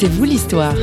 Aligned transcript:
C'est 0.00 0.06
vous 0.06 0.22
l'histoire. 0.22 0.76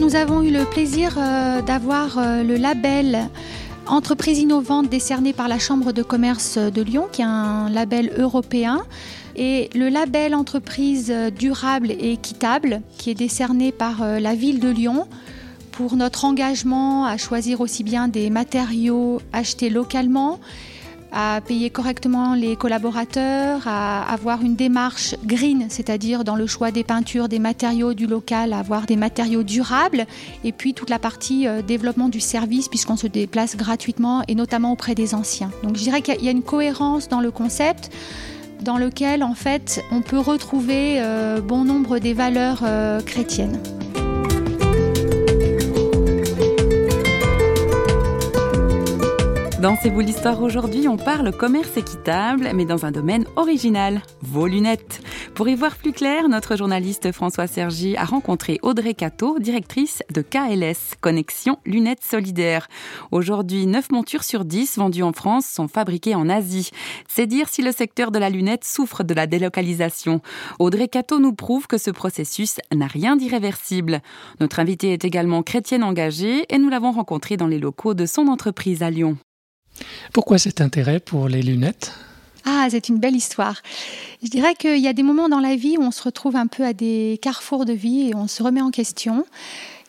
Nous 0.00 0.14
avons 0.14 0.40
eu 0.40 0.50
le 0.50 0.64
plaisir 0.64 1.18
euh, 1.18 1.60
d'avoir 1.60 2.16
euh, 2.16 2.42
le 2.42 2.56
label 2.56 3.28
Entreprise 3.86 4.38
innovante 4.38 4.88
décerné 4.88 5.34
par 5.34 5.46
la 5.46 5.58
Chambre 5.58 5.92
de 5.92 6.02
commerce 6.02 6.56
de 6.56 6.80
Lyon, 6.80 7.06
qui 7.12 7.20
est 7.20 7.26
un 7.26 7.68
label 7.68 8.14
européen, 8.16 8.80
et 9.36 9.68
le 9.74 9.90
label 9.90 10.34
Entreprise 10.34 11.12
durable 11.38 11.90
et 11.90 12.12
équitable, 12.12 12.80
qui 12.96 13.10
est 13.10 13.14
décerné 13.14 13.72
par 13.72 14.02
euh, 14.02 14.20
la 14.20 14.34
ville 14.34 14.58
de 14.58 14.70
Lyon 14.70 15.06
pour 15.72 15.96
notre 15.96 16.24
engagement 16.24 17.06
à 17.06 17.16
choisir 17.16 17.60
aussi 17.60 17.82
bien 17.82 18.06
des 18.06 18.30
matériaux 18.30 19.20
achetés 19.32 19.70
localement, 19.70 20.38
à 21.10 21.40
payer 21.46 21.70
correctement 21.70 22.34
les 22.34 22.56
collaborateurs, 22.56 23.62
à 23.66 24.02
avoir 24.12 24.42
une 24.42 24.54
démarche 24.54 25.14
green, 25.24 25.66
c'est-à-dire 25.68 26.24
dans 26.24 26.36
le 26.36 26.46
choix 26.46 26.70
des 26.70 26.84
peintures, 26.84 27.28
des 27.28 27.38
matériaux 27.38 27.94
du 27.94 28.06
local, 28.06 28.52
avoir 28.52 28.86
des 28.86 28.96
matériaux 28.96 29.42
durables, 29.42 30.06
et 30.44 30.52
puis 30.52 30.72
toute 30.72 30.90
la 30.90 30.98
partie 30.98 31.46
euh, 31.46 31.60
développement 31.60 32.08
du 32.08 32.20
service, 32.20 32.68
puisqu'on 32.68 32.96
se 32.96 33.06
déplace 33.06 33.56
gratuitement, 33.56 34.22
et 34.28 34.34
notamment 34.34 34.72
auprès 34.72 34.94
des 34.94 35.14
anciens. 35.14 35.50
Donc 35.62 35.76
je 35.76 35.82
dirais 35.82 36.02
qu'il 36.02 36.22
y 36.22 36.28
a 36.28 36.32
une 36.32 36.42
cohérence 36.42 37.08
dans 37.08 37.20
le 37.20 37.30
concept 37.30 37.90
dans 38.62 38.78
lequel 38.78 39.22
en 39.22 39.34
fait 39.34 39.82
on 39.90 40.02
peut 40.02 40.20
retrouver 40.20 40.96
euh, 40.98 41.40
bon 41.40 41.64
nombre 41.64 41.98
des 41.98 42.14
valeurs 42.14 42.60
euh, 42.62 43.00
chrétiennes. 43.00 43.58
Dans 49.62 49.76
C'est 49.76 49.90
vous 49.90 50.00
l'histoire 50.00 50.42
aujourd'hui, 50.42 50.88
on 50.88 50.96
parle 50.96 51.30
commerce 51.30 51.76
équitable, 51.76 52.50
mais 52.52 52.64
dans 52.64 52.84
un 52.84 52.90
domaine 52.90 53.26
original, 53.36 54.02
vos 54.20 54.48
lunettes. 54.48 55.00
Pour 55.36 55.48
y 55.48 55.54
voir 55.54 55.76
plus 55.76 55.92
clair, 55.92 56.28
notre 56.28 56.56
journaliste 56.56 57.12
François 57.12 57.46
Sergi 57.46 57.96
a 57.96 58.04
rencontré 58.04 58.58
Audrey 58.62 58.94
Cato, 58.94 59.38
directrice 59.38 60.02
de 60.12 60.20
KLS, 60.20 60.96
Connexion 61.00 61.58
Lunettes 61.64 62.02
Solidaires. 62.02 62.66
Aujourd'hui, 63.12 63.66
9 63.66 63.92
montures 63.92 64.24
sur 64.24 64.44
10 64.44 64.78
vendues 64.78 65.04
en 65.04 65.12
France 65.12 65.46
sont 65.46 65.68
fabriquées 65.68 66.16
en 66.16 66.28
Asie. 66.28 66.70
C'est 67.06 67.28
dire 67.28 67.48
si 67.48 67.62
le 67.62 67.70
secteur 67.70 68.10
de 68.10 68.18
la 68.18 68.30
lunette 68.30 68.64
souffre 68.64 69.04
de 69.04 69.14
la 69.14 69.28
délocalisation. 69.28 70.22
Audrey 70.58 70.88
Cato 70.88 71.20
nous 71.20 71.34
prouve 71.34 71.68
que 71.68 71.78
ce 71.78 71.92
processus 71.92 72.56
n'a 72.74 72.88
rien 72.88 73.14
d'irréversible. 73.14 74.00
Notre 74.40 74.58
invitée 74.58 74.92
est 74.92 75.04
également 75.04 75.44
chrétienne 75.44 75.84
engagée 75.84 76.52
et 76.52 76.58
nous 76.58 76.68
l'avons 76.68 76.90
rencontrée 76.90 77.36
dans 77.36 77.46
les 77.46 77.60
locaux 77.60 77.94
de 77.94 78.06
son 78.06 78.26
entreprise 78.26 78.82
à 78.82 78.90
Lyon. 78.90 79.18
Pourquoi 80.12 80.38
cet 80.38 80.60
intérêt 80.60 81.00
pour 81.00 81.28
les 81.28 81.42
lunettes? 81.42 81.92
Ah, 82.44 82.66
c'est 82.70 82.88
une 82.88 82.98
belle 82.98 83.14
histoire. 83.14 83.62
Je 84.22 84.28
dirais 84.28 84.54
qu'il 84.54 84.78
y 84.78 84.88
a 84.88 84.92
des 84.92 85.02
moments 85.04 85.28
dans 85.28 85.40
la 85.40 85.54
vie 85.54 85.76
où 85.78 85.82
on 85.82 85.92
se 85.92 86.02
retrouve 86.02 86.36
un 86.36 86.48
peu 86.48 86.64
à 86.64 86.72
des 86.72 87.18
carrefours 87.22 87.64
de 87.64 87.72
vie 87.72 88.08
et 88.08 88.14
on 88.14 88.26
se 88.26 88.42
remet 88.42 88.60
en 88.60 88.70
question. 88.70 89.24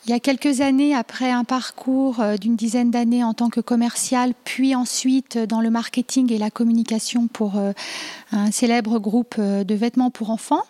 Il 0.05 0.09
y 0.09 0.13
a 0.13 0.19
quelques 0.19 0.59
années, 0.59 0.93
après 0.93 1.31
un 1.31 1.45
parcours 1.45 2.19
euh, 2.19 2.35
d'une 2.35 2.57
dizaine 2.57 2.91
d'années 2.91 3.23
en 3.23 3.33
tant 3.33 3.49
que 3.49 3.61
commercial, 3.61 4.33
puis 4.43 4.75
ensuite 4.75 5.37
dans 5.37 5.61
le 5.61 5.69
marketing 5.69 6.31
et 6.33 6.37
la 6.37 6.51
communication 6.51 7.27
pour 7.27 7.57
euh, 7.57 7.71
un 8.33 8.51
célèbre 8.51 8.99
groupe 8.99 9.35
euh, 9.39 9.63
de 9.63 9.73
vêtements 9.73 10.11
pour 10.11 10.29
enfants, 10.29 10.63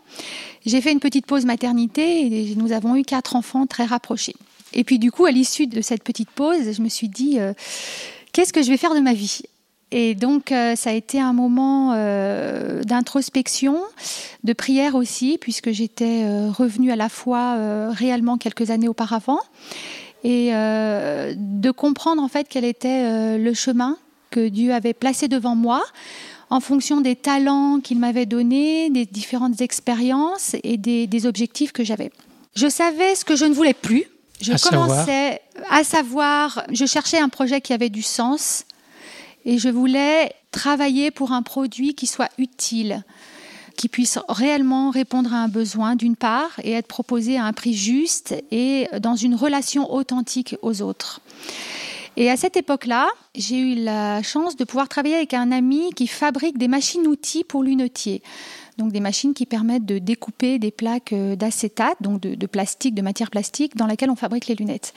j'ai 0.68 0.82
fait 0.82 0.92
une 0.92 1.00
petite 1.00 1.26
pause 1.26 1.46
maternité 1.46 2.52
et 2.52 2.56
nous 2.56 2.74
avons 2.74 2.96
eu 2.96 3.02
quatre 3.02 3.36
enfants 3.36 3.66
très 3.66 3.86
rapprochés. 3.86 4.36
Et 4.72 4.84
puis 4.84 5.00
du 5.00 5.12
coup, 5.12 5.26
à 5.26 5.32
l'issue 5.32 5.66
de 5.66 5.82
cette 5.82 6.04
petite 6.04 6.30
pause, 6.30 6.72
je 6.72 6.82
me 6.82 6.90
suis 6.90 7.10
dit, 7.10 7.40
qu'est-ce 8.34 8.52
que 8.52 8.62
je 8.62 8.70
vais 8.70 8.78
faire 8.78 8.94
de 8.94 9.00
ma 9.00 9.14
vie? 9.14 9.44
Et 9.92 10.16
donc, 10.16 10.52
euh, 10.52 10.76
ça 10.76 10.90
a 10.90 10.94
été 10.94 11.22
un 11.22 11.34
moment 11.34 11.94
euh, 11.94 12.82
d'introspection, 12.82 13.80
de 14.44 14.52
prière 14.52 14.96
aussi, 14.96 15.38
puisque 15.40 15.72
j'étais 15.72 16.24
euh, 16.26 16.50
revenue 16.50 16.92
à 16.92 16.96
la 16.96 17.10
foi 17.10 17.56
réellement 17.92 18.38
quelques 18.38 18.72
années 18.72 18.88
auparavant, 18.88 19.40
et 20.24 20.52
de 20.52 21.72
comprendre 21.72 22.24
en 22.24 22.30
fait 22.30 22.48
quel 22.50 22.64
était 22.64 23.38
le 23.38 23.54
chemin 23.54 23.98
que 24.32 24.48
Dieu 24.48 24.74
avait 24.74 24.94
placé 24.94 25.28
devant 25.28 25.54
moi 25.54 25.84
en 26.50 26.62
fonction 26.62 27.02
des 27.02 27.18
talents 27.18 27.82
qu'il 27.82 28.00
m'avait 28.00 28.26
donnés, 28.26 28.90
des 28.90 29.06
différentes 29.06 29.60
expériences 29.60 30.56
et 30.64 30.78
des 30.78 31.26
objectifs 31.26 31.74
que 31.74 31.84
j'avais. 31.84 32.10
Je 32.56 32.70
savais 32.70 33.16
ce 33.16 33.26
que 33.26 33.36
je 33.36 33.44
ne 33.44 33.54
voulais 33.54 33.74
plus, 33.74 34.06
je 34.42 34.70
commençais 34.70 35.42
à 35.70 35.84
savoir, 35.84 36.64
je 36.72 36.86
cherchais 36.86 37.20
un 37.20 37.30
projet 37.30 37.62
qui 37.62 37.74
avait 37.74 37.90
du 37.90 38.02
sens 38.02 38.66
et 39.46 39.58
je 39.58 39.70
voulais 39.70 40.34
travailler 40.52 41.12
pour 41.12 41.32
un 41.32 41.42
produit 41.42 41.96
qui 41.96 42.08
soit 42.08 42.30
utile, 42.38 43.04
qui 43.76 43.90
puisse 43.90 44.20
réellement 44.30 44.90
répondre 44.90 45.34
à 45.34 45.38
un 45.38 45.48
besoin 45.48 45.96
d'une 45.96 46.16
part 46.16 46.52
et 46.64 46.72
être 46.72 46.88
proposé 46.88 47.38
à 47.38 47.46
un 47.46 47.54
prix 47.54 47.74
juste 47.74 48.36
et 48.52 48.88
dans 49.00 49.16
une 49.16 49.36
relation 49.36 49.92
authentique 49.94 50.56
aux 50.62 50.82
autres. 50.82 51.22
Et 52.16 52.30
à 52.30 52.38
cette 52.38 52.58
époque-là, 52.58 53.08
j'ai 53.36 53.58
eu 53.58 53.76
la 53.76 54.22
chance 54.22 54.56
de 54.56 54.64
pouvoir 54.64 54.88
travailler 54.88 55.16
avec 55.16 55.34
un 55.34 55.52
ami 55.52 55.92
qui 55.96 56.08
fabrique 56.08 56.58
des 56.58 56.68
machines-outils 56.68 57.44
pour 57.44 57.64
lunetiers 57.64 58.22
donc 58.78 58.92
des 58.92 59.00
machines 59.00 59.34
qui 59.34 59.46
permettent 59.46 59.86
de 59.86 60.00
découper 60.00 60.60
des 60.60 60.72
plaques 60.72 61.14
euh, 61.14 61.36
d'acétate, 61.36 61.98
donc 62.02 62.22
de, 62.22 62.46
plastique, 62.48 62.96
de 62.96 63.02
matière 63.02 63.30
plastique, 63.30 63.76
dans 63.76 63.88
laquelle 63.88 64.10
on 64.10 64.16
fabrique 64.16 64.48
les 64.48 64.56
lunettes. 64.56 64.94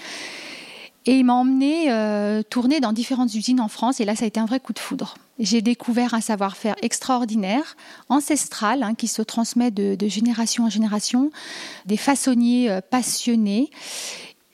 Et 1.04 1.19
il 1.19 1.25
m'a 1.25 1.34
emmené 1.34 1.93
euh, 1.93 2.43
tourner 2.43 2.81
dans 2.81 2.93
différentes 2.93 3.33
usines 3.34 3.60
en 3.60 3.69
France, 3.69 4.00
et 4.00 4.04
là, 4.04 4.16
ça 4.16 4.25
a 4.25 4.28
été 4.28 4.41
un 4.41 4.47
vrai 4.47 4.60
coup 4.60 4.72
de 4.72 4.78
foudre. 4.78 5.15
J'ai 5.38 5.62
découvert 5.62 6.15
un 6.15 6.21
savoir-faire 6.21 6.75
extraordinaire, 6.83 7.77
ancestral, 8.09 8.83
hein, 8.83 8.94
qui 8.94 9.06
se 9.06 9.22
transmet 9.22 9.71
de, 9.71 10.09
génération 10.09 10.65
en 10.65 10.71
génération, 10.71 11.31
des 11.84 11.97
façonniers 11.97 12.71
euh, 12.71 12.81
passionnés. 12.81 13.71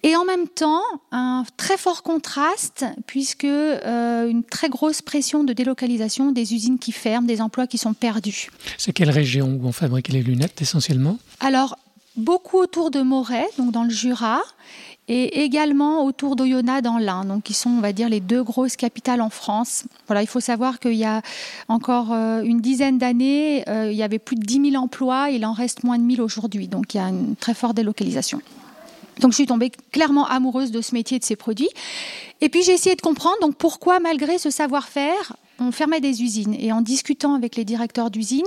Et 0.05 0.17
en 0.17 0.25
même 0.25 0.49
temps, 0.49 0.83
un 1.13 1.45
très 1.57 1.77
fort 1.77 2.03
contraste, 2.03 2.85
puisque 3.07 3.45
euh, 3.45 4.29
une 4.29 4.43
très 4.43 4.69
grosse 4.69 5.01
pression 5.01 5.45
de 5.45 5.53
délocalisation 5.53 6.33
des 6.33 6.55
usines 6.55 6.79
qui 6.79 6.91
ferment, 6.91 7.27
des 7.27 7.41
emplois 7.41 7.69
qui 7.69 7.79
sont 7.79 7.95
perdus. 7.95 8.51
C'est 8.79 8.93
quelle 8.93 9.11
région 9.11 9.59
où 9.61 9.67
on 9.67 9.73
fabrique 9.73 10.09
les 10.09 10.23
lunettes 10.23 10.61
essentiellement? 10.61 11.19
Alors, 11.39 11.79
beaucoup 12.17 12.59
autour 12.59 12.91
de 12.91 13.01
Moret, 13.01 13.47
donc 13.59 13.71
dans 13.71 13.85
le 13.85 13.91
Jura, 13.91 14.43
et 15.07 15.45
également 15.45 16.05
autour 16.05 16.37
d'Oyonnax 16.37 16.83
dans 16.83 16.99
l'Ain, 16.99 17.25
donc 17.25 17.45
qui 17.45 17.55
sont, 17.55 17.71
on 17.71 17.81
va 17.81 17.93
dire, 17.93 18.09
les 18.09 18.21
deux 18.21 18.43
grosses 18.43 18.77
capitales 18.77 19.21
en 19.21 19.31
France. 19.31 19.85
Voilà, 20.07 20.23
il 20.23 20.29
faut 20.29 20.41
savoir 20.41 20.81
qu'il 20.81 20.95
y 20.95 21.05
a 21.05 21.23
encore 21.69 22.13
euh, 22.13 22.43
une 22.43 22.61
dizaine 22.61 22.99
d'années, 22.99 23.69
euh, 23.69 23.91
il 23.91 23.97
y 23.97 24.03
avait 24.03 24.19
plus 24.19 24.37
de 24.37 24.45
10 24.45 24.71
000 24.71 24.83
emplois, 24.83 25.31
il 25.31 25.45
en 25.45 25.53
reste 25.53 25.85
moins 25.85 25.99
de 25.99 26.05
1000 26.05 26.21
aujourd'hui, 26.21 26.67
donc 26.67 26.95
il 26.95 26.99
y 26.99 27.01
a 27.01 27.09
une 27.09 27.37
très 27.37 27.55
forte 27.55 27.77
délocalisation. 27.77 28.41
Donc 29.23 29.31
je 29.31 29.37
suis 29.37 29.47
tombée 29.47 29.71
clairement 29.93 30.27
amoureuse 30.27 30.73
de 30.73 30.83
ce 30.83 30.95
métier, 30.95 31.19
de 31.19 31.25
ces 31.25 31.37
produits. 31.37 31.71
Et 32.41 32.49
puis 32.49 32.63
j'ai 32.63 32.73
essayé 32.73 32.97
de 32.97 33.01
comprendre 33.01 33.37
donc 33.41 33.57
pourquoi 33.57 34.01
malgré 34.01 34.37
ce 34.37 34.51
savoir-faire, 34.51 35.37
on 35.61 35.71
fermait 35.71 36.01
des 36.01 36.23
usines. 36.23 36.55
Et 36.59 36.73
en 36.73 36.81
discutant 36.81 37.35
avec 37.35 37.57
les 37.57 37.65
directeurs 37.65 38.11
d'usines, 38.11 38.43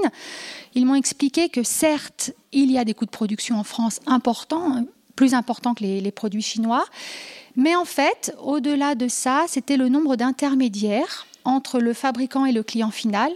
ils 0.76 0.86
m'ont 0.86 0.96
expliqué 0.96 1.50
que 1.50 1.64
certes, 1.64 2.32
il 2.52 2.72
y 2.72 2.78
a 2.78 2.84
des 2.84 2.94
coûts 2.94 3.06
de 3.06 3.10
production 3.10 3.58
en 3.58 3.64
France 3.64 4.02
importants, 4.06 4.86
plus 5.16 5.34
importants 5.34 5.74
que 5.74 5.84
les, 5.84 6.02
les 6.02 6.12
produits 6.12 6.42
chinois, 6.42 6.86
mais 7.56 7.74
en 7.76 7.86
fait, 7.86 8.36
au-delà 8.44 8.96
de 8.96 9.08
ça, 9.08 9.46
c'était 9.48 9.78
le 9.78 9.88
nombre 9.88 10.18
d'intermédiaires 10.18 11.26
entre 11.46 11.80
le 11.80 11.94
fabricant 11.94 12.46
et 12.46 12.52
le 12.52 12.64
client 12.64 12.92
final 12.92 13.32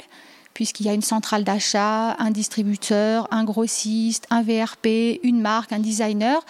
puisqu'il 0.60 0.88
y 0.88 0.90
a 0.90 0.94
une 0.94 1.02
centrale 1.02 1.46
d'achat, 1.46 2.18
un 2.20 2.32
distributeur, 2.32 3.30
un 3.32 3.46
grossiste, 3.46 4.28
un 4.30 4.42
VRP, 4.42 5.22
une 5.24 5.40
marque, 5.40 5.72
un 5.72 5.80
designer, 5.80 6.46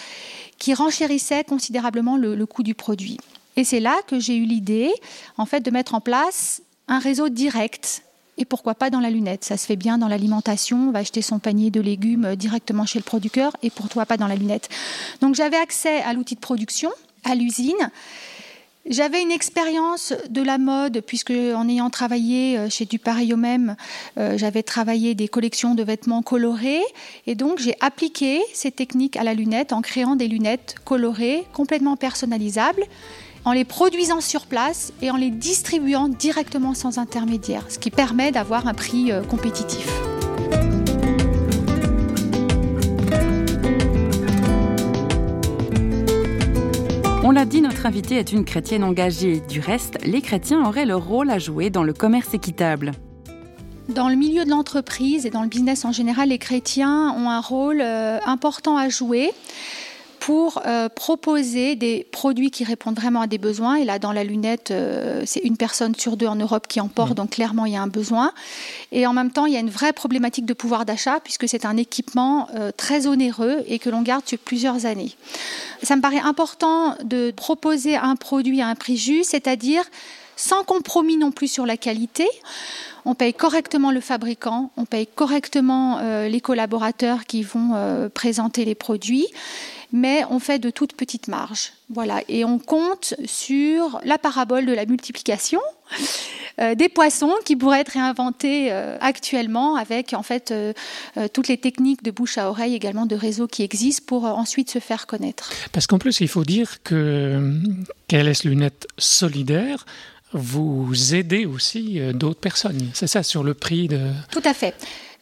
qui 0.58 0.74
renchérissait 0.74 1.44
considérablement 1.44 2.18
le, 2.18 2.44
coût 2.48 2.64
du 2.64 2.74
produit. 2.74 3.20
Et 3.56 3.64
c'est 3.64 3.80
là 3.80 3.96
que 4.08 4.20
j'ai 4.20 4.36
eu 4.36 4.46
l'idée, 4.46 4.90
en 5.38 5.46
fait, 5.46 5.60
de 5.60 5.70
mettre 5.70 5.94
en 5.94 6.02
place 6.02 6.64
un 6.88 6.98
réseau 6.98 7.30
direct. 7.30 8.02
Et 8.40 8.46
pourquoi 8.46 8.74
pas 8.74 8.90
dans 8.90 9.00
la 9.00 9.12
lunette? 9.12 9.46
Ça 9.46 9.58
se 9.58 9.68
fait 9.68 9.76
bien 9.76 10.00
dans 10.00 10.08
l'alimentation. 10.08 10.90
On 10.90 10.92
va 10.92 11.00
acheter 11.00 11.22
son 11.22 11.38
panier 11.38 11.70
de 11.70 11.80
légumes 11.80 12.36
directement 12.36 12.88
chez 12.88 12.98
le 12.98 13.04
producteur. 13.04 13.56
Et 13.62 13.70
pourquoi 13.70 14.08
pas 14.08 14.18
dans 14.18 14.26
la 14.26 14.36
lunette? 14.36 14.70
Donc 15.22 15.36
j'avais 15.36 15.58
accès 15.58 16.02
à 16.02 16.14
l'outil 16.14 16.34
de 16.34 16.40
production, 16.40 16.90
à 17.26 17.36
l'usine. 17.36 17.92
J'avais 18.90 19.22
une 19.22 19.30
expérience 19.30 20.14
de 20.32 20.42
la 20.42 20.58
mode, 20.58 21.02
puisque 21.06 21.30
en 21.30 21.70
ayant 21.70 21.92
travaillé 21.92 22.58
euh, 22.58 22.70
chez 22.72 22.86
Du 22.86 22.98
Pareil 22.98 23.36
au 23.36 23.38
même, 23.38 23.76
euh, 24.18 24.36
j'avais 24.36 24.64
travaillé 24.64 25.14
des 25.14 25.28
collections 25.28 25.76
de 25.76 25.84
vêtements 25.84 26.24
colorés. 26.24 26.82
Et 27.28 27.36
donc, 27.36 27.60
j'ai 27.60 27.76
appliqué 27.82 28.42
ces 28.52 28.72
techniques 28.72 29.16
à 29.16 29.24
la 29.24 29.36
lunette 29.36 29.74
en 29.74 29.82
créant 29.82 30.16
des 30.16 30.28
lunettes 30.28 30.74
colorées, 30.86 31.46
complètement 31.54 31.98
personnalisables, 31.98 32.84
en 33.46 33.52
les 33.52 33.64
produisant 33.64 34.22
sur 34.22 34.48
place 34.48 34.92
et 35.04 35.12
en 35.12 35.18
les 35.18 35.30
distribuant 35.30 36.08
directement 36.08 36.74
sans 36.74 36.98
intermédiaire, 36.98 37.66
ce 37.70 37.78
qui 37.78 37.92
permet 37.92 38.32
d'avoir 38.32 38.68
un 38.68 38.74
prix 38.74 39.12
euh, 39.12 39.22
compétitif. 39.22 39.88
On 47.30 47.32
l'a 47.32 47.46
dit, 47.46 47.62
notre 47.62 47.86
invitée 47.86 48.16
est 48.16 48.32
une 48.32 48.44
chrétienne 48.44 48.84
engagée. 48.84 49.40
Du 49.48 49.60
reste, 49.60 50.00
les 50.04 50.20
chrétiens 50.20 50.66
auraient 50.66 50.88
leur 50.88 51.06
rôle 51.06 51.30
à 51.30 51.38
jouer 51.38 51.70
dans 51.70 51.84
le 51.84 51.94
commerce 51.94 52.34
équitable. 52.34 52.92
Dans 53.88 54.10
le 54.10 54.16
milieu 54.16 54.46
de 54.46 54.50
l'entreprise 54.50 55.28
et 55.28 55.30
dans 55.30 55.44
le 55.44 55.48
business 55.48 55.86
en 55.86 55.92
général, 55.92 56.30
les 56.30 56.40
chrétiens 56.40 57.14
ont 57.16 57.30
un 57.30 57.40
rôle 57.40 57.82
euh, 57.82 58.18
important 58.26 58.78
à 58.78 58.90
jouer 58.90 59.30
pour 60.30 60.62
euh, 60.68 60.90
proposer 60.90 61.76
des 61.76 62.06
produits 62.12 62.52
qui 62.52 62.64
répondent 62.64 62.96
vraiment 62.96 63.22
à 63.22 63.26
des 63.26 63.40
besoins. 63.40 63.78
Et 63.78 63.84
là, 63.84 63.98
dans 63.98 64.12
la 64.12 64.24
lunette, 64.24 64.70
euh, 64.70 65.24
c'est 65.26 65.40
une 65.40 65.58
personne 65.58 65.96
sur 65.96 66.18
deux 66.18 66.28
en 66.28 66.36
Europe 66.36 66.68
qui 66.68 66.80
en 66.80 66.88
porte, 66.88 67.14
mmh. 67.14 67.16
donc 67.16 67.30
clairement, 67.32 67.66
il 67.66 67.74
y 67.74 67.76
a 67.76 67.82
un 67.82 67.88
besoin. 67.88 68.32
Et 68.92 69.08
en 69.08 69.14
même 69.14 69.32
temps, 69.32 69.48
il 69.48 69.54
y 69.54 69.58
a 69.58 69.60
une 69.60 69.72
vraie 69.72 69.92
problématique 69.92 70.46
de 70.46 70.54
pouvoir 70.54 70.86
d'achat, 70.86 71.20
puisque 71.24 71.50
c'est 71.50 71.66
un 71.66 71.78
équipement 71.78 72.48
très 72.78 73.08
onéreux 73.08 73.64
et 73.66 73.80
que 73.80 73.90
l'on 73.90 74.04
garde 74.04 74.28
sur 74.28 74.38
plusieurs 74.38 74.86
années. 74.86 75.16
Ça 75.82 75.96
me 75.96 76.02
paraît 76.02 76.20
important 76.20 76.94
de 77.04 77.32
proposer 77.32 77.96
un 77.96 78.16
produit 78.16 78.62
à 78.62 78.68
un 78.68 78.76
prix 78.76 78.98
juste, 78.98 79.32
c'est-à-dire 79.32 79.84
sans 80.36 80.64
compromis 80.64 81.18
non 81.18 81.32
plus 81.32 81.48
sur 81.48 81.66
la 81.66 81.76
qualité 81.76 82.28
on 83.06 83.16
paye 83.16 83.34
correctement 83.34 83.92
le 83.92 84.02
fabricant, 84.02 84.72
on 84.78 84.86
paye 84.86 85.08
correctement 85.08 86.00
euh, 86.00 86.28
les 86.28 86.42
collaborateurs 86.42 87.26
qui 87.26 87.44
vont 87.44 87.72
euh, 87.74 88.10
présenter 88.10 88.66
les 88.66 88.76
produits, 88.76 89.28
mais 89.92 90.24
on 90.30 90.40
fait 90.40 90.60
de 90.60 90.70
toutes 90.70 90.94
petites 90.94 91.28
marges. 91.28 91.74
Voilà, 91.90 92.22
et 92.28 92.46
on 92.46 92.60
compte 92.60 93.16
sur 93.26 94.00
la 94.04 94.18
parabole 94.18 94.66
de 94.66 94.74
la 94.74 94.86
multiplication. 94.86 95.60
Euh, 96.60 96.76
des 96.76 96.90
poissons 96.90 97.34
qui 97.46 97.56
pourraient 97.56 97.80
être 97.80 97.94
réinventés 97.94 98.72
actuellement 98.72 99.76
avec 99.76 100.14
en 100.14 100.24
fait 100.24 100.54
toutes 101.34 101.48
les 101.48 101.58
techniques 101.58 102.04
de 102.04 102.12
bouche 102.12 102.38
à 102.38 102.50
oreille 102.50 102.76
également 102.76 103.06
de 103.06 103.16
réseau 103.16 103.48
qui 103.48 103.64
existent 103.64 104.04
pour 104.06 104.26
ensuite 104.26 104.70
se 104.70 104.80
faire 104.80 105.08
connaître. 105.08 105.52
Parce 105.72 105.88
qu'en 105.88 106.00
plus 106.00 106.20
il 106.20 106.28
faut 106.28 106.44
dire 106.44 106.84
que 106.84 107.56
KLS 108.08 108.44
Lunettes 108.44 108.88
solidaire 108.98 109.86
vous 110.34 111.16
aidez 111.16 111.46
aussi 111.46 112.00
euh, 112.00 112.14
d'autres 112.14 112.40
personnes. 112.40 112.90
C'est 112.94 113.08
ça, 113.08 113.24
sur 113.24 113.44
le 113.44 113.54
prix 113.54 113.88
de... 113.88 114.00
Tout 114.32 114.42
à 114.46 114.54
fait. 114.54 114.76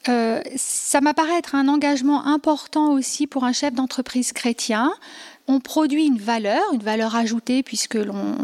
Euh, 0.10 0.42
ça 0.56 1.02
m'apparaît 1.02 1.38
être 1.38 1.56
un 1.56 1.68
engagement 1.68 2.26
important 2.26 2.92
aussi 2.92 3.28
pour 3.28 3.44
un 3.44 3.54
chef 3.54 3.74
d'entreprise 3.74 4.32
chrétien. 4.32 4.94
On 5.48 5.60
produit 5.60 6.06
une 6.06 6.18
valeur, 6.18 6.62
une 6.74 6.84
valeur 6.84 7.16
ajoutée 7.16 7.64
puisque 7.64 7.96
l'on 7.96 8.36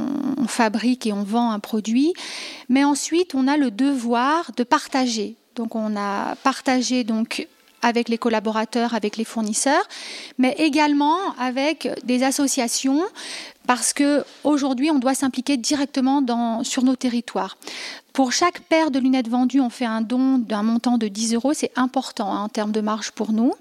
fabrique 0.48 1.06
et 1.06 1.14
on 1.14 1.24
vend 1.24 1.52
un 1.52 1.60
produit, 1.60 2.14
mais 2.70 2.84
ensuite 2.84 3.36
on 3.36 3.48
a 3.48 3.58
le 3.58 3.72
devoir 3.72 4.52
de 4.56 4.64
partager. 4.64 5.36
Donc 5.56 5.76
on 5.76 5.96
a 5.98 6.36
partagé 6.44 7.04
donc 7.04 7.48
avec 7.84 8.10
les 8.10 8.18
collaborateurs, 8.18 8.96
avec 8.96 9.18
les 9.18 9.26
fournisseurs, 9.26 9.88
mais 10.38 10.56
également 10.58 11.18
avec 11.38 11.90
des 12.04 12.24
associations 12.24 13.04
parce 13.68 13.94
que 13.94 14.26
aujourd'hui 14.44 14.92
on 14.92 15.00
doit 15.00 15.14
s'impliquer 15.14 15.58
directement 15.58 16.24
sur 16.64 16.84
nos 16.84 16.96
territoires. 16.96 17.58
Pour 18.12 18.32
chaque 18.32 18.62
paire 18.62 18.92
de 18.92 19.00
lunettes 19.00 19.30
vendues, 19.30 19.62
on 19.62 19.70
fait 19.70 19.86
un 19.86 20.02
don 20.02 20.38
d'un 20.38 20.64
montant 20.64 20.98
de 20.98 21.08
10 21.08 21.34
euros. 21.34 21.54
C'est 21.54 21.72
important 21.76 22.32
hein, 22.32 22.44
en 22.44 22.50
termes 22.50 22.72
de 22.72 22.82
marge 22.82 23.12
pour 23.12 23.32
nous. 23.32 23.54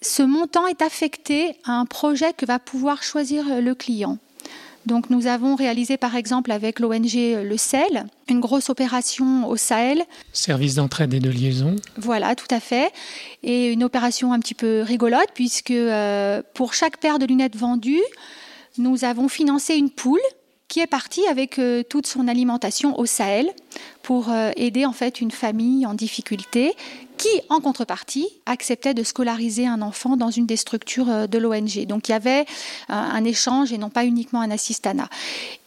Ce 0.00 0.22
montant 0.22 0.66
est 0.66 0.82
affecté 0.82 1.56
à 1.64 1.72
un 1.72 1.86
projet 1.86 2.32
que 2.32 2.46
va 2.46 2.58
pouvoir 2.58 3.02
choisir 3.02 3.60
le 3.60 3.74
client. 3.74 4.18
Donc 4.86 5.10
nous 5.10 5.26
avons 5.26 5.56
réalisé 5.56 5.96
par 5.96 6.16
exemple 6.16 6.50
avec 6.52 6.80
l'ONG 6.80 7.14
Le 7.14 7.56
Sel 7.56 8.06
une 8.28 8.40
grosse 8.40 8.70
opération 8.70 9.46
au 9.48 9.56
Sahel. 9.56 10.02
Service 10.32 10.76
d'entraide 10.76 11.12
et 11.12 11.20
de 11.20 11.30
liaison. 11.30 11.76
Voilà, 11.96 12.34
tout 12.34 12.46
à 12.50 12.60
fait. 12.60 12.92
Et 13.42 13.72
une 13.72 13.84
opération 13.84 14.32
un 14.32 14.38
petit 14.38 14.54
peu 14.54 14.82
rigolote 14.82 15.28
puisque 15.34 15.70
euh, 15.70 16.42
pour 16.54 16.72
chaque 16.74 16.98
paire 16.98 17.18
de 17.18 17.26
lunettes 17.26 17.56
vendues, 17.56 18.00
nous 18.78 19.04
avons 19.04 19.28
financé 19.28 19.74
une 19.74 19.90
poule 19.90 20.20
qui 20.68 20.78
est 20.78 20.86
partie 20.86 21.26
avec 21.26 21.58
euh, 21.58 21.82
toute 21.82 22.06
son 22.06 22.28
alimentation 22.28 22.98
au 22.98 23.04
Sahel 23.04 23.50
pour 24.02 24.30
euh, 24.30 24.52
aider 24.56 24.86
en 24.86 24.92
fait 24.92 25.20
une 25.20 25.32
famille 25.32 25.84
en 25.84 25.94
difficulté 25.94 26.74
qui, 27.20 27.28
en 27.50 27.60
contrepartie, 27.60 28.26
acceptait 28.46 28.94
de 28.94 29.02
scolariser 29.02 29.66
un 29.66 29.82
enfant 29.82 30.16
dans 30.16 30.30
une 30.30 30.46
des 30.46 30.56
structures 30.56 31.10
euh, 31.10 31.26
de 31.26 31.36
l'ONG. 31.36 31.84
Donc 31.86 32.08
il 32.08 32.12
y 32.12 32.14
avait 32.14 32.46
un 32.88 33.24
échange 33.24 33.72
et 33.72 33.78
non 33.78 33.90
pas 33.90 34.06
uniquement 34.06 34.40
un 34.40 34.50
assistanat. 34.50 35.10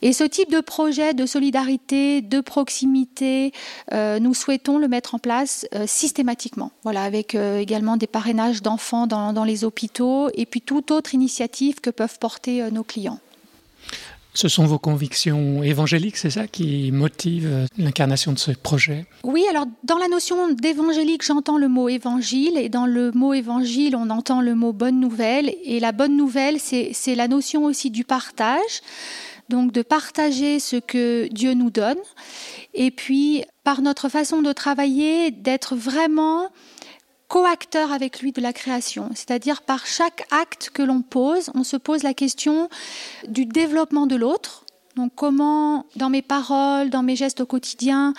Et 0.01 0.13
ce 0.13 0.23
type 0.23 0.49
de 0.49 0.61
projet 0.61 1.13
de 1.13 1.27
solidarité, 1.27 2.21
de 2.21 2.41
proximité, 2.41 3.51
nous 3.91 4.33
souhaitons 4.33 4.77
le 4.77 4.87
mettre 4.87 5.15
en 5.15 5.19
place 5.19 5.67
systématiquement. 5.85 6.71
Voilà, 6.83 7.03
avec 7.03 7.35
également 7.35 7.97
des 7.97 8.07
parrainages 8.07 8.61
d'enfants 8.61 9.07
dans 9.07 9.43
les 9.43 9.63
hôpitaux 9.63 10.29
et 10.33 10.45
puis 10.45 10.61
toute 10.61 10.91
autre 10.91 11.13
initiative 11.13 11.79
que 11.81 11.89
peuvent 11.89 12.19
porter 12.19 12.69
nos 12.71 12.83
clients. 12.83 13.19
Ce 14.35 14.47
sont 14.47 14.65
vos 14.65 14.79
convictions 14.79 15.61
évangéliques, 15.61 16.17
c'est 16.17 16.31
ça 16.31 16.47
qui 16.47 16.91
motive 16.91 17.67
l'incarnation 17.77 18.33
de 18.33 18.39
ce 18.39 18.51
projet? 18.51 19.05
Oui, 19.23 19.45
alors 19.49 19.65
dans 19.83 19.97
la 19.97 20.07
notion 20.07 20.51
d'évangélique, 20.51 21.23
j'entends 21.23 21.57
le 21.57 21.67
mot 21.67 21.87
évangile, 21.87 22.57
et 22.57 22.67
dans 22.67 22.87
le 22.87 23.11
mot 23.11 23.33
évangile, 23.33 23.95
on 23.95 24.09
entend 24.09 24.41
le 24.41 24.55
mot 24.55 24.73
bonne 24.73 24.99
nouvelle, 24.99 25.53
et 25.63 25.79
la 25.79 25.91
bonne 25.91 26.17
nouvelle, 26.17 26.59
c'est 26.59 27.15
la 27.15 27.27
notion 27.27 27.65
aussi 27.65 27.91
du 27.91 28.03
partage, 28.03 28.81
donc 29.49 29.71
de 29.71 29.81
partager 29.81 30.59
ce 30.59 30.77
que 30.77 31.27
Dieu 31.31 31.53
nous 31.53 31.69
donne, 31.69 31.99
et 32.73 32.89
puis 32.89 33.43
par 33.63 33.81
notre 33.81 34.09
façon 34.09 34.41
de 34.41 34.51
travailler, 34.51 35.29
d'être 35.29 35.75
vraiment 35.75 36.49
co-acteur 37.33 37.91
avec 37.91 38.21
lui 38.21 38.31
de 38.31 38.41
la 38.41 38.53
création. 38.53 39.09
C'est-à-dire 39.15 39.63
par 39.63 39.87
chaque 39.87 40.27
acte 40.29 40.69
que 40.71 40.83
l'on 40.83 41.01
pose, 41.01 41.49
on 41.55 41.63
se 41.63 41.77
pose 41.77 42.03
la 42.03 42.13
question 42.13 42.69
du 43.27 43.47
développement 43.47 44.05
de 44.05 44.15
l'autre. 44.15 44.65
Donc 44.95 45.13
comment, 45.15 45.87
dans 45.95 46.11
mes 46.11 46.21
paroles, 46.21 46.91
dans 46.91 47.01
mes 47.01 47.15
gestes 47.15 47.41
au 47.41 47.47
quotidien, 47.47 48.13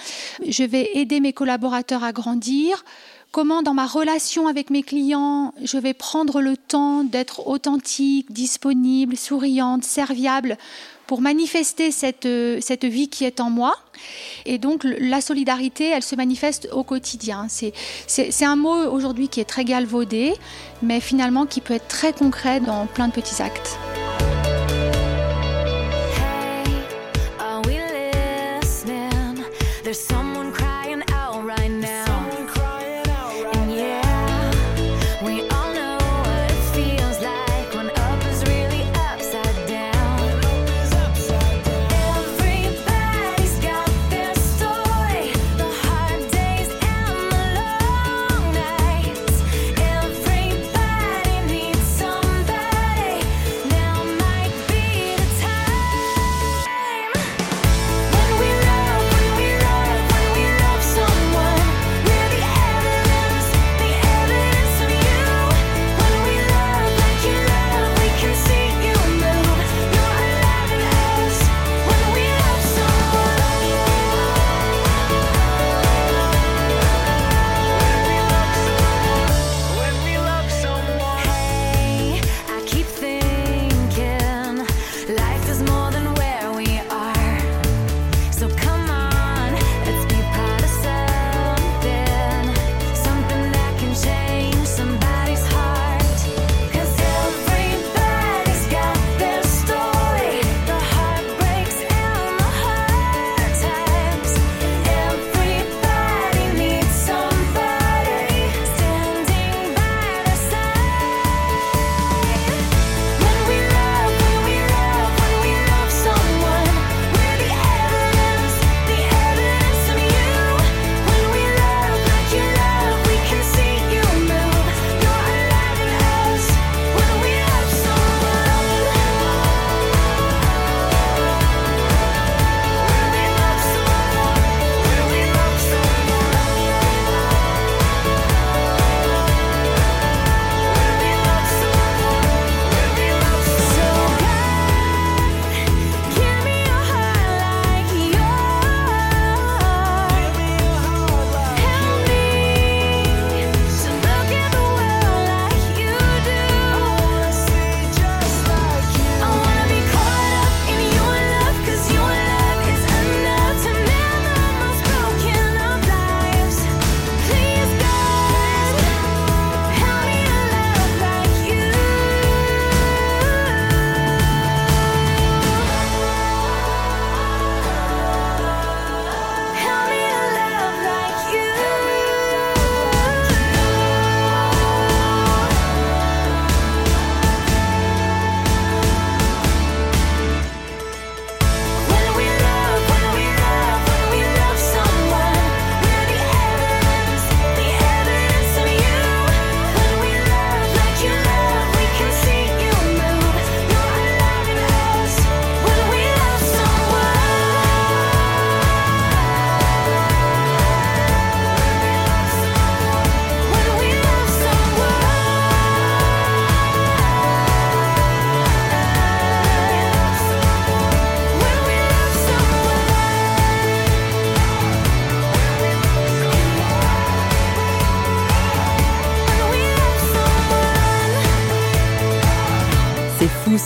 je 0.44 0.64
vais 0.64 0.90
aider 0.94 1.20
mes 1.20 1.32
collaborateurs 1.32 2.02
à 2.02 2.10
grandir? 2.10 2.84
Comment 3.30 3.62
dans 3.62 3.72
ma 3.72 3.86
relation 3.86 4.48
avec 4.48 4.68
mes 4.70 4.82
clients, 4.82 5.54
je 5.62 5.78
vais 5.78 5.94
prendre 5.94 6.40
le 6.40 6.56
temps 6.56 7.04
d'être 7.04 7.46
authentique, 7.46 8.32
disponible, 8.32 9.16
souriante, 9.16 9.84
serviable? 9.84 10.58
pour 11.06 11.20
manifester 11.20 11.90
cette, 11.90 12.26
euh, 12.26 12.58
cette 12.60 12.84
vie 12.84 13.08
qui 13.08 13.24
est 13.24 13.40
en 13.40 13.50
moi. 13.50 13.76
Et 14.46 14.58
donc 14.58 14.82
la 14.84 15.20
solidarité, 15.20 15.88
elle 15.88 16.02
se 16.02 16.16
manifeste 16.16 16.68
au 16.72 16.82
quotidien. 16.82 17.46
C'est 17.48 18.44
un 18.44 18.56
mot 18.56 18.90
aujourd'hui 18.90 19.28
qui 19.28 19.40
est 19.40 19.44
très 19.44 19.64
galvaudé, 19.64 20.34
mais 20.82 21.00
finalement 21.00 21.46
qui 21.46 21.60
peut 21.60 21.74
être 21.74 21.88
très 21.88 22.12
concret 22.12 22.60
dans 22.60 22.86
plein 22.86 23.08
de 23.08 23.12
petits 23.12 23.42
actes. 23.42 23.78
Hey, 29.86 30.23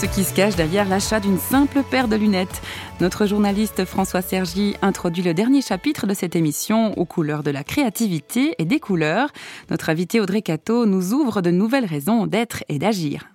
ce 0.01 0.07
qui 0.07 0.23
se 0.23 0.33
cache 0.33 0.55
derrière 0.55 0.89
l'achat 0.89 1.19
d'une 1.19 1.41
simple 1.41 1.83
paire 1.83 2.07
de 2.07 2.15
lunettes. 2.15 2.63
Notre 3.01 3.27
journaliste 3.27 3.85
François 3.85 4.23
Sergi 4.23 4.77
introduit 4.81 5.25
le 5.25 5.35
dernier 5.35 5.61
chapitre 5.61 6.07
de 6.07 6.15
cette 6.15 6.37
émission 6.37 6.97
aux 6.97 7.05
couleurs 7.05 7.43
de 7.43 7.51
la 7.51 7.65
créativité 7.65 8.55
et 8.59 8.65
des 8.65 8.79
couleurs. 8.79 9.31
Notre 9.71 9.91
invité 9.91 10.21
Audrey 10.21 10.43
Cato 10.43 10.87
nous 10.87 11.15
ouvre 11.15 11.43
de 11.43 11.51
nouvelles 11.51 11.85
raisons 11.85 12.29
d'être 12.29 12.63
et 12.69 12.79
d'agir 12.79 13.29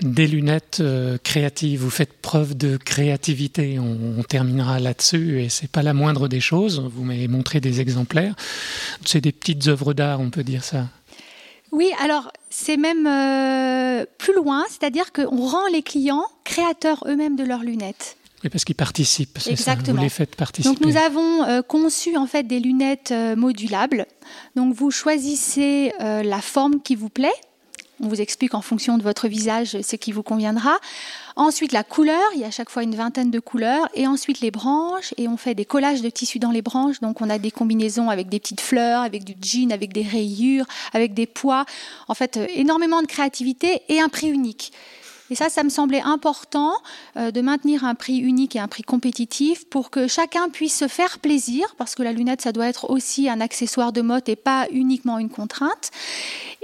des 0.00 0.26
lunettes 0.26 0.78
euh, 0.80 1.16
créatives. 1.22 1.80
Vous 1.80 1.90
faites 1.90 2.20
preuve 2.20 2.56
de 2.56 2.76
créativité. 2.76 3.78
On, 3.78 4.22
terminera 4.24 4.80
là-dessus 4.80 5.40
et 5.40 5.48
c'est 5.48 5.70
pas 5.70 5.82
la 5.82 5.94
moindre 5.94 6.26
des 6.26 6.40
choses. 6.40 6.80
Vous 6.92 7.04
m'avez 7.04 7.28
montré 7.28 7.60
des 7.60 7.80
exemplaires. 7.80 8.34
C'est 9.04 9.20
des 9.20 9.30
petites 9.30 9.68
œuvres 9.68 9.94
d'art, 9.94 10.20
on 10.20 10.30
peut 10.30 10.42
dire 10.42 10.64
ça. 10.64 10.88
Oui, 11.72 11.90
alors 12.00 12.30
c'est 12.50 12.76
même 12.76 13.06
euh, 13.06 14.04
plus 14.18 14.34
loin, 14.34 14.64
c'est-à-dire 14.68 15.12
qu'on 15.12 15.46
rend 15.46 15.66
les 15.72 15.82
clients 15.82 16.24
créateurs 16.44 17.04
eux-mêmes 17.06 17.36
de 17.36 17.44
leurs 17.44 17.62
lunettes. 17.62 18.16
Oui, 18.44 18.50
parce 18.50 18.64
qu'ils 18.64 18.74
participent, 18.74 19.38
c'est 19.40 19.56
ça. 19.56 19.76
Vous 19.76 19.96
les 19.96 20.08
faites 20.08 20.36
participer. 20.36 20.74
Donc 20.74 20.84
nous 20.84 20.96
avons 20.96 21.44
euh, 21.44 21.62
conçu 21.62 22.16
en 22.16 22.26
fait 22.26 22.42
des 22.42 22.60
lunettes 22.60 23.14
modulables. 23.36 24.06
Donc 24.56 24.74
vous 24.74 24.90
choisissez 24.90 25.92
la 25.98 26.40
forme 26.40 26.82
qui 26.82 26.94
vous 26.94 27.08
plaît. 27.08 27.30
On 28.04 28.08
vous 28.08 28.20
explique 28.20 28.54
en 28.54 28.62
fonction 28.62 28.98
de 28.98 29.02
votre 29.04 29.28
visage 29.28 29.80
ce 29.80 29.94
qui 29.94 30.10
vous 30.10 30.24
conviendra. 30.24 30.80
Ensuite, 31.36 31.70
la 31.70 31.84
couleur, 31.84 32.20
il 32.34 32.40
y 32.40 32.44
a 32.44 32.48
à 32.48 32.50
chaque 32.50 32.68
fois 32.68 32.82
une 32.82 32.96
vingtaine 32.96 33.30
de 33.30 33.38
couleurs. 33.38 33.88
Et 33.94 34.08
ensuite, 34.08 34.40
les 34.40 34.50
branches. 34.50 35.14
Et 35.18 35.28
on 35.28 35.36
fait 35.36 35.54
des 35.54 35.64
collages 35.64 36.02
de 36.02 36.10
tissus 36.10 36.40
dans 36.40 36.50
les 36.50 36.62
branches. 36.62 36.98
Donc, 37.00 37.20
on 37.20 37.30
a 37.30 37.38
des 37.38 37.52
combinaisons 37.52 38.10
avec 38.10 38.28
des 38.28 38.40
petites 38.40 38.60
fleurs, 38.60 39.02
avec 39.02 39.22
du 39.22 39.36
jean, 39.40 39.70
avec 39.70 39.92
des 39.92 40.02
rayures, 40.02 40.66
avec 40.92 41.14
des 41.14 41.26
poids. 41.26 41.64
En 42.08 42.14
fait, 42.14 42.38
euh, 42.38 42.46
énormément 42.54 43.02
de 43.02 43.06
créativité 43.06 43.82
et 43.88 44.00
un 44.00 44.08
prix 44.08 44.30
unique. 44.30 44.72
Et 45.30 45.34
ça, 45.36 45.48
ça 45.48 45.62
me 45.62 45.70
semblait 45.70 46.02
important 46.02 46.74
euh, 47.16 47.30
de 47.30 47.40
maintenir 47.40 47.84
un 47.84 47.94
prix 47.94 48.18
unique 48.18 48.56
et 48.56 48.58
un 48.58 48.68
prix 48.68 48.82
compétitif 48.82 49.64
pour 49.66 49.90
que 49.90 50.08
chacun 50.08 50.48
puisse 50.48 50.76
se 50.76 50.88
faire 50.88 51.20
plaisir, 51.20 51.74
parce 51.78 51.94
que 51.94 52.02
la 52.02 52.12
lunette, 52.12 52.42
ça 52.42 52.52
doit 52.52 52.66
être 52.66 52.90
aussi 52.90 53.30
un 53.30 53.40
accessoire 53.40 53.92
de 53.92 54.02
mode 54.02 54.28
et 54.28 54.36
pas 54.36 54.66
uniquement 54.72 55.18
une 55.18 55.30
contrainte. 55.30 55.90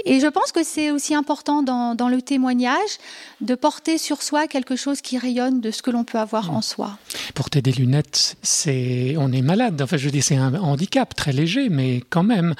Et 0.04 0.20
je 0.20 0.26
pense 0.26 0.52
que 0.52 0.62
c'est 0.62 0.90
aussi 0.90 1.14
important 1.14 1.62
dans, 1.62 2.08
le 2.08 2.22
témoignage 2.22 2.98
de 3.40 3.54
porter 3.54 3.98
sur 3.98 4.22
soi 4.22 4.46
quelque 4.46 4.76
chose 4.76 5.00
qui 5.00 5.18
rayonne 5.18 5.60
de 5.60 5.70
ce 5.70 5.82
que 5.82 5.90
l'on 5.90 6.04
peut 6.04 6.18
avoir 6.18 6.52
en 6.52 6.62
soi. 6.62 6.98
Porter 7.34 7.60
des 7.60 7.72
lunettes, 7.72 8.36
c'est 8.42 9.16
on 9.18 9.32
est 9.32 9.42
malade. 9.42 9.80
Enfin, 9.82 9.96
je 9.96 10.08
dis 10.08 10.22
c'est 10.22 10.36
un 10.36 10.54
handicap 10.54 11.14
très 11.14 11.32
léger, 11.32 11.68
mais 11.68 12.02
quand 12.08 12.22
même. 12.22 12.54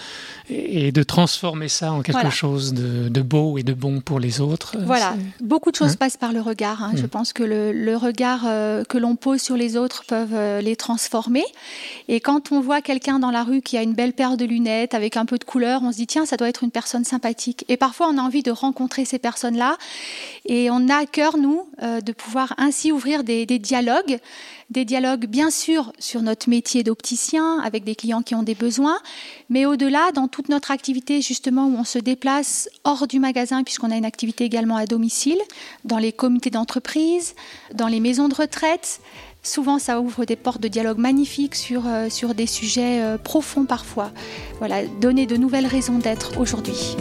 Et 0.51 0.93
de 0.93 1.03
transformer 1.03 1.69
ça 1.69 1.93
en 1.93 2.03
quelque 2.03 2.31
chose 2.31 2.75
de, 2.75 3.23
beau 3.23 3.59
et 3.59 3.63
de 3.63 3.73
bon 3.73 4.01
pour 4.01 4.21
les 4.21 4.41
autres. 4.41 4.77
Voilà, 4.85 5.15
beaucoup 5.41 5.71
de 5.71 5.77
choses 5.77 5.93
hein? 5.93 5.99
passent 5.99 6.17
par 6.17 6.33
le 6.33 6.41
regard. 6.41 6.83
Hein. 6.83 6.93
Je 6.97 7.05
mm. 7.05 7.09
pense 7.09 7.33
que 7.33 7.43
le, 7.43 7.97
regard 7.97 8.43
euh, 8.47 8.85
que 8.85 8.99
l'on 8.99 9.17
pose 9.17 9.41
sur 9.41 9.57
les 9.57 9.77
autres 9.77 10.05
peuvent 10.07 10.35
euh, 10.35 10.61
les 10.61 10.77
transformer. 10.77 11.45
Et 12.09 12.21
quand 12.21 12.53
on 12.53 12.61
voit 12.61 12.81
quelqu'un 12.81 13.19
dans 13.19 13.31
la 13.31 13.45
rue 13.45 13.63
qui 13.63 13.77
a 13.77 13.83
une 13.83 13.95
belle 13.95 14.13
paire 14.13 14.37
de 14.37 14.45
lunettes 14.45 14.95
avec 14.95 15.17
un 15.17 15.25
peu 15.25 15.39
de 15.39 15.45
couleur, 15.45 15.83
on 15.83 15.93
se 15.93 15.97
dit 15.97 16.07
tiens, 16.07 16.27
ça 16.27 16.37
doit 16.37 16.49
être 16.49 16.63
une 16.63 16.71
personne 16.71 17.05
sympathique 17.05 17.28
et 17.69 17.77
parfois, 17.77 18.09
on 18.09 18.19
a 18.19 18.23
envie 18.23 18.43
de 18.43 18.51
rencontrer 18.51 19.05
ces 19.05 19.19
personnes-là. 19.19 19.77
Et 20.47 20.71
on 20.71 20.89
a 20.89 20.97
à 20.97 21.07
cœur, 21.07 21.37
nous, 21.37 21.69
euh, 21.83 22.01
de 22.01 22.13
pouvoir 22.13 22.55
ainsi 22.59 22.93
ouvrir 22.93 23.25
des, 23.25 23.47
dialogues. 23.47 24.19
Des 24.71 24.85
dialogues, 24.85 25.27
bien 25.27 25.51
sûr, 25.51 25.93
sur 25.99 26.23
notre 26.23 26.49
métier 26.49 26.83
d'opticien, 26.83 27.59
avec 27.61 27.85
des 27.85 27.95
clients 27.95 28.23
qui 28.23 28.35
ont 28.35 28.43
des 28.43 28.55
besoins, 28.55 28.99
mais 29.49 29.65
au-delà, 29.65 30.13
dans 30.13 30.29
toute 30.29 30.51
notre 30.51 30.71
activité, 30.71 31.23
justement, 31.23 31.67
où 31.67 31.77
on 31.77 31.85
se 31.85 31.99
déplace 31.99 32.69
hors 32.85 33.07
du 33.07 33.19
magasin, 33.19 33.65
puisqu'on 33.65 33.91
a 33.91 33.97
une 33.97 34.05
activité 34.05 34.45
également 34.45 34.77
à 34.77 34.85
domicile, 34.85 35.39
dans 35.85 35.99
les 35.99 36.13
comités 36.13 36.51
d'entreprise, 36.51 37.35
dans 37.75 37.89
les 37.89 38.01
maisons 38.01 38.29
de 38.29 38.35
retraite, 38.35 39.01
Souvent, 39.43 39.79
ça 39.79 40.01
ouvre 40.01 40.25
des 40.25 40.37
portes 40.37 40.61
de 40.61 40.69
dialogue 40.69 40.99
magnifiques 40.99 41.55
sur, 41.55 41.87
euh, 41.87 42.11
sur 42.11 42.35
des 42.35 42.47
sujets 42.47 43.01
euh, 43.01 43.19
profonds 43.19 43.65
parfois. 43.65 44.11
Voilà, 44.59 44.85
donner 45.01 45.27
de 45.27 45.37
nouvelles 45.37 45.67
raisons 45.67 45.99
d'être 45.99 46.39
aujourd'hui. 46.39 46.97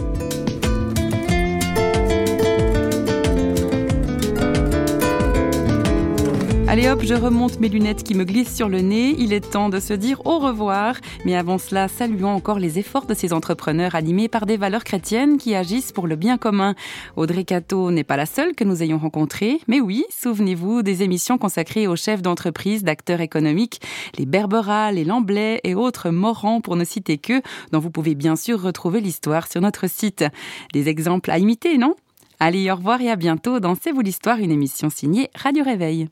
Allez 6.70 6.86
hop, 6.86 7.00
je 7.02 7.14
remonte 7.14 7.60
mes 7.60 7.70
lunettes 7.70 8.02
qui 8.02 8.14
me 8.14 8.24
glissent 8.24 8.54
sur 8.54 8.68
le 8.68 8.82
nez. 8.82 9.14
Il 9.18 9.32
est 9.32 9.52
temps 9.52 9.70
de 9.70 9.80
se 9.80 9.94
dire 9.94 10.20
au 10.26 10.38
revoir. 10.38 10.96
Mais 11.24 11.34
avant 11.34 11.56
cela, 11.56 11.88
saluons 11.88 12.28
encore 12.28 12.58
les 12.58 12.78
efforts 12.78 13.06
de 13.06 13.14
ces 13.14 13.32
entrepreneurs 13.32 13.94
animés 13.94 14.28
par 14.28 14.44
des 14.44 14.58
valeurs 14.58 14.84
chrétiennes 14.84 15.38
qui 15.38 15.54
agissent 15.54 15.92
pour 15.92 16.06
le 16.06 16.14
bien 16.14 16.36
commun. 16.36 16.74
Audrey 17.16 17.44
Cato 17.44 17.90
n'est 17.90 18.04
pas 18.04 18.18
la 18.18 18.26
seule 18.26 18.54
que 18.54 18.64
nous 18.64 18.82
ayons 18.82 18.98
rencontrée. 18.98 19.60
Mais 19.66 19.80
oui, 19.80 20.04
souvenez-vous 20.10 20.82
des 20.82 21.02
émissions 21.02 21.38
consacrées 21.38 21.86
aux 21.86 21.96
chefs 21.96 22.20
d'entreprise, 22.20 22.84
d'acteurs 22.84 23.22
économiques, 23.22 23.80
les 24.18 24.26
Berbera, 24.26 24.92
les 24.92 25.06
Lamblay 25.06 25.62
et 25.64 25.74
autres 25.74 26.10
morants 26.10 26.60
pour 26.60 26.76
ne 26.76 26.84
citer 26.84 27.16
que, 27.16 27.40
dont 27.72 27.78
vous 27.78 27.90
pouvez 27.90 28.14
bien 28.14 28.36
sûr 28.36 28.60
retrouver 28.60 29.00
l'histoire 29.00 29.50
sur 29.50 29.62
notre 29.62 29.88
site. 29.88 30.26
Des 30.74 30.90
exemples 30.90 31.30
à 31.30 31.38
imiter, 31.38 31.78
non? 31.78 31.94
Allez, 32.40 32.70
au 32.70 32.76
revoir 32.76 33.00
et 33.00 33.10
à 33.10 33.16
bientôt 33.16 33.58
dans 33.58 33.74
C'est 33.74 33.90
vous 33.90 34.02
l'histoire, 34.02 34.38
une 34.38 34.52
émission 34.52 34.90
signée 34.90 35.30
Radio 35.34 35.64
Réveil. 35.64 36.10